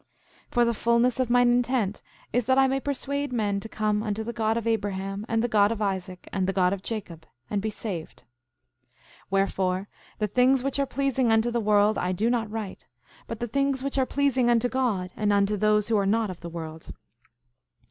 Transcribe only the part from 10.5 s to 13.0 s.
which are pleasing unto the world I do not write,